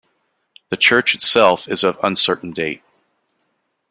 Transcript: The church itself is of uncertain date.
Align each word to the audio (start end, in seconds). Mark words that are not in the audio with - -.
The 0.69 0.77
church 0.77 1.13
itself 1.13 1.67
is 1.67 1.83
of 1.83 1.99
uncertain 2.01 2.53
date. 2.53 2.81